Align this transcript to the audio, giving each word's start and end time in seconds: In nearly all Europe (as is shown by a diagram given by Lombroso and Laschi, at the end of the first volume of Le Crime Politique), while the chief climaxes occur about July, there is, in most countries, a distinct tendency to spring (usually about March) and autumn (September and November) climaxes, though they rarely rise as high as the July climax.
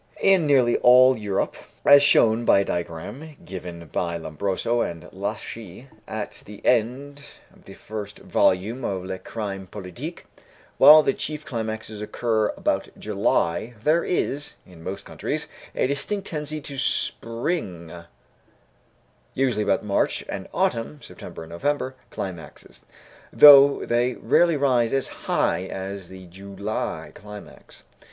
In 0.19 0.47
nearly 0.47 0.77
all 0.79 1.15
Europe 1.15 1.55
(as 1.85 1.97
is 1.97 2.03
shown 2.03 2.43
by 2.43 2.61
a 2.61 2.65
diagram 2.65 3.37
given 3.45 3.85
by 3.93 4.17
Lombroso 4.17 4.81
and 4.81 5.03
Laschi, 5.13 5.89
at 6.07 6.41
the 6.47 6.59
end 6.65 7.23
of 7.53 7.65
the 7.65 7.75
first 7.75 8.17
volume 8.17 8.83
of 8.83 9.05
Le 9.05 9.19
Crime 9.19 9.67
Politique), 9.67 10.25
while 10.79 11.03
the 11.03 11.13
chief 11.13 11.45
climaxes 11.45 12.01
occur 12.01 12.47
about 12.57 12.89
July, 12.97 13.75
there 13.83 14.03
is, 14.03 14.55
in 14.65 14.83
most 14.83 15.05
countries, 15.05 15.47
a 15.75 15.85
distinct 15.85 16.25
tendency 16.25 16.61
to 16.61 16.79
spring 16.79 17.93
(usually 19.35 19.61
about 19.63 19.85
March) 19.85 20.25
and 20.27 20.49
autumn 20.51 20.99
(September 21.03 21.43
and 21.43 21.51
November) 21.51 21.93
climaxes, 22.09 22.87
though 23.31 23.85
they 23.85 24.13
rarely 24.15 24.57
rise 24.57 24.93
as 24.93 25.09
high 25.09 25.65
as 25.65 26.09
the 26.09 26.25
July 26.25 27.11
climax. 27.13 27.83